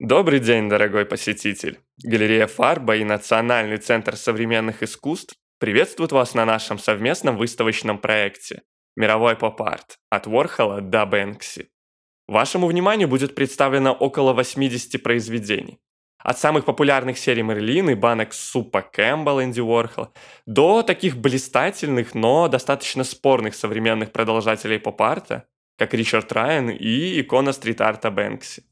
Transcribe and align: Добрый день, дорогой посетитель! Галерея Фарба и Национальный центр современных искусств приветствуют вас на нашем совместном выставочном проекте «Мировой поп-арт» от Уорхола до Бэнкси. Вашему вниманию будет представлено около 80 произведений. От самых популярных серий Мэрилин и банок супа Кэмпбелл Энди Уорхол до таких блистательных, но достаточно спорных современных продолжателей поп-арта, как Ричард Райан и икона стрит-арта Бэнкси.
Добрый 0.00 0.38
день, 0.38 0.68
дорогой 0.68 1.04
посетитель! 1.04 1.80
Галерея 2.04 2.46
Фарба 2.46 2.94
и 2.94 3.02
Национальный 3.02 3.78
центр 3.78 4.14
современных 4.14 4.84
искусств 4.84 5.34
приветствуют 5.58 6.12
вас 6.12 6.34
на 6.34 6.44
нашем 6.44 6.78
совместном 6.78 7.36
выставочном 7.36 7.98
проекте 7.98 8.62
«Мировой 8.94 9.34
поп-арт» 9.34 9.98
от 10.08 10.28
Уорхола 10.28 10.80
до 10.80 11.04
Бэнкси. 11.04 11.70
Вашему 12.28 12.68
вниманию 12.68 13.08
будет 13.08 13.34
представлено 13.34 13.92
около 13.92 14.34
80 14.34 15.02
произведений. 15.02 15.80
От 16.20 16.38
самых 16.38 16.64
популярных 16.64 17.18
серий 17.18 17.42
Мэрилин 17.42 17.90
и 17.90 17.94
банок 17.94 18.34
супа 18.34 18.82
Кэмпбелл 18.82 19.42
Энди 19.42 19.60
Уорхол 19.60 20.14
до 20.46 20.84
таких 20.84 21.16
блистательных, 21.16 22.14
но 22.14 22.46
достаточно 22.46 23.02
спорных 23.02 23.56
современных 23.56 24.12
продолжателей 24.12 24.78
поп-арта, 24.78 25.48
как 25.76 25.92
Ричард 25.92 26.30
Райан 26.30 26.70
и 26.70 27.20
икона 27.20 27.50
стрит-арта 27.50 28.12
Бэнкси. 28.12 28.62